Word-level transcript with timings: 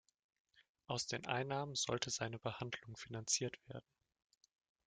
Aus 0.87 1.05
den 1.05 1.27
Einnahmen 1.27 1.75
sollte 1.75 2.09
seine 2.09 2.39
Behandlung 2.39 2.97
finanziert 2.97 3.59
werden. 3.67 3.85